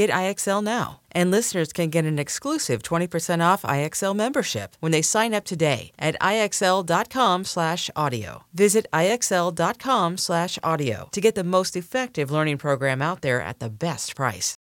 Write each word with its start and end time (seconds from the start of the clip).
Get 0.00 0.08
IXL 0.08 0.64
now. 0.64 1.00
And 1.12 1.30
listeners 1.30 1.74
can 1.74 1.90
get 1.90 2.06
an 2.06 2.18
exclusive 2.18 2.82
20% 2.82 3.44
off 3.44 3.60
IXL 3.64 4.16
membership 4.16 4.74
when 4.80 4.92
they 4.92 5.02
sign 5.02 5.34
up 5.34 5.44
today 5.44 5.92
at 5.98 6.16
IXL.com/audio. 6.22 8.44
Visit 8.54 8.86
IXL.com/audio 8.94 11.08
to 11.12 11.20
get 11.20 11.34
the 11.34 11.44
most 11.44 11.76
effective 11.76 12.30
learning 12.30 12.56
program 12.56 13.02
out 13.02 13.20
there 13.20 13.42
at 13.42 13.58
the 13.58 13.68
best 13.68 14.16
price. 14.16 14.54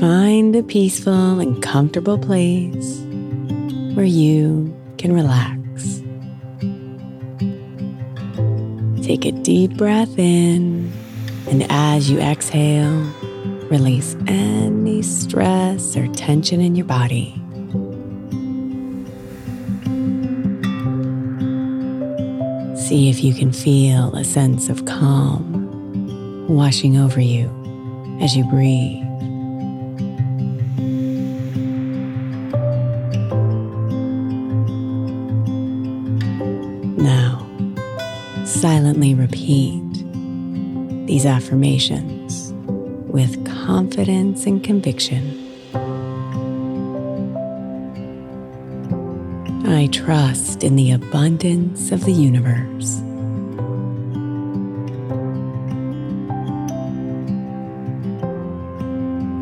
Find 0.00 0.56
a 0.56 0.62
peaceful 0.62 1.40
and 1.40 1.62
comfortable 1.62 2.16
place 2.16 3.09
where 3.94 4.06
you 4.06 4.74
can 4.98 5.12
relax. 5.12 6.02
Take 9.04 9.24
a 9.24 9.32
deep 9.32 9.76
breath 9.76 10.18
in, 10.18 10.92
and 11.48 11.66
as 11.70 12.10
you 12.10 12.20
exhale, 12.20 13.00
release 13.70 14.16
any 14.26 15.02
stress 15.02 15.96
or 15.96 16.06
tension 16.08 16.60
in 16.60 16.76
your 16.76 16.86
body. 16.86 17.34
See 22.76 23.08
if 23.08 23.22
you 23.22 23.34
can 23.34 23.52
feel 23.52 24.14
a 24.14 24.24
sense 24.24 24.68
of 24.68 24.84
calm 24.84 26.46
washing 26.48 26.96
over 26.96 27.20
you 27.20 27.48
as 28.20 28.36
you 28.36 28.44
breathe. 28.44 29.09
Silently 38.60 39.14
repeat 39.14 39.90
these 41.06 41.24
affirmations 41.24 42.52
with 43.06 43.42
confidence 43.46 44.44
and 44.44 44.62
conviction. 44.62 45.24
I 49.66 49.86
trust 49.86 50.62
in 50.62 50.76
the 50.76 50.92
abundance 50.92 51.90
of 51.90 52.04
the 52.04 52.12
universe. 52.12 53.00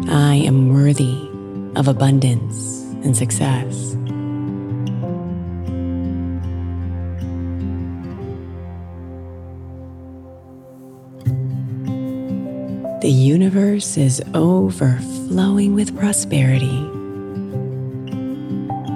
I 0.09 0.37
am 0.47 0.73
worthy 0.73 1.29
of 1.75 1.89
abundance 1.89 2.83
and 3.03 3.17
success. 3.17 3.98
The 13.09 13.15
universe 13.15 13.97
is 13.97 14.23
overflowing 14.35 15.75
with 15.75 15.97
prosperity, 15.97 16.77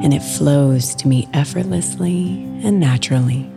and 0.05 0.13
it 0.13 0.21
flows 0.21 0.95
to 0.97 1.09
me 1.09 1.27
effortlessly 1.33 2.45
and 2.63 2.79
naturally. 2.79 3.51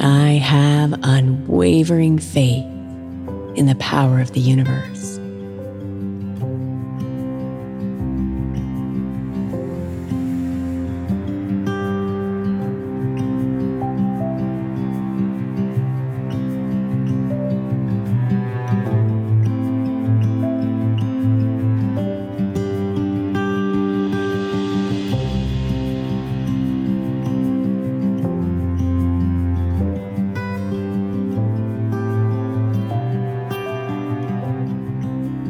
I 0.00 0.34
have 0.34 0.94
unwavering 1.02 2.20
faith 2.20 2.64
in 3.56 3.66
the 3.66 3.74
power 3.80 4.20
of 4.20 4.34
the 4.34 4.40
universe. 4.40 5.15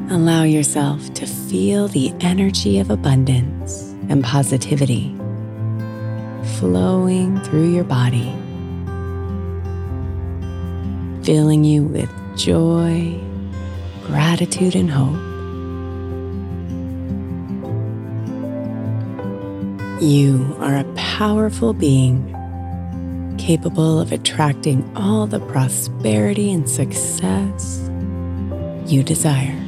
Allow 0.09 0.45
yourself 0.45 1.13
to 1.15 1.27
feel 1.27 1.89
the 1.89 2.15
energy 2.21 2.79
of 2.79 2.91
abundance 2.91 3.91
and 4.09 4.23
positivity 4.23 5.13
flowing 6.61 7.41
through 7.41 7.73
your 7.73 7.83
body, 7.83 8.33
filling 11.25 11.65
you 11.65 11.83
with 11.83 12.09
joy, 12.39 13.21
gratitude, 14.07 14.77
and 14.77 14.89
hope. 14.89 15.17
You 20.01 20.57
are 20.61 20.77
a 20.77 20.85
powerful 20.95 21.73
being 21.73 22.33
capable 23.39 24.01
of 24.01 24.13
attracting 24.13 24.89
all 24.95 25.27
the 25.27 25.41
prosperity 25.41 26.53
and 26.53 26.71
success 26.71 27.91
you 28.87 29.03
desire. 29.03 29.66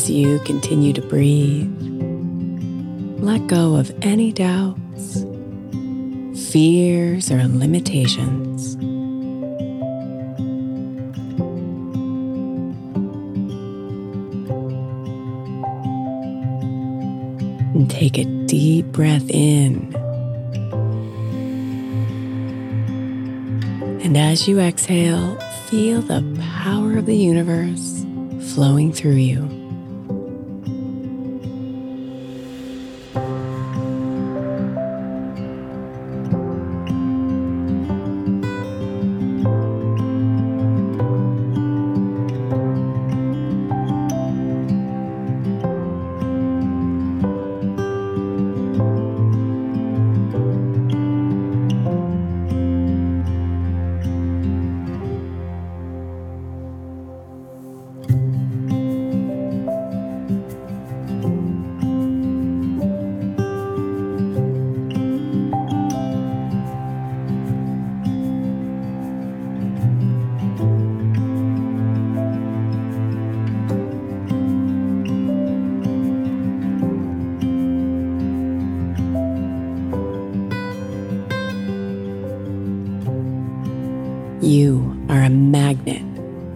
As 0.00 0.08
you 0.08 0.38
continue 0.46 0.94
to 0.94 1.02
breathe, 1.02 1.70
let 3.22 3.46
go 3.48 3.76
of 3.76 3.92
any 4.00 4.32
doubts, 4.32 5.26
fears, 6.50 7.30
or 7.30 7.46
limitations. 7.46 8.76
And 17.74 17.90
take 17.90 18.16
a 18.16 18.24
deep 18.46 18.86
breath 18.86 19.28
in. 19.28 19.94
And 24.02 24.16
as 24.16 24.48
you 24.48 24.60
exhale, 24.60 25.38
feel 25.66 26.00
the 26.00 26.24
power 26.64 26.96
of 26.96 27.04
the 27.04 27.18
universe 27.18 28.06
flowing 28.54 28.94
through 28.94 29.16
you. 29.16 29.59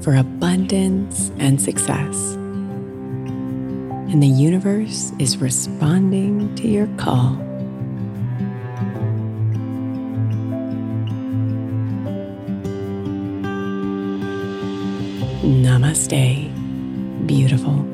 For 0.04 0.16
abundance 0.16 1.32
and 1.38 1.60
success. 1.60 2.34
And 4.12 4.22
the 4.22 4.28
universe 4.28 5.12
is 5.18 5.38
responding 5.38 6.54
to 6.56 6.68
your 6.68 6.86
call. 6.98 7.36
Namaste, 15.42 16.52
beautiful. 17.26 17.93